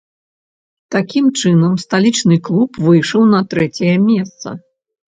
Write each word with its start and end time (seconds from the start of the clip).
Такім 0.95 1.25
чынам, 1.41 1.77
сталічны 1.83 2.35
клуб 2.51 2.83
выйшаў 2.89 3.21
на 3.37 3.47
трэцяе 3.55 3.97
месца. 4.11 4.61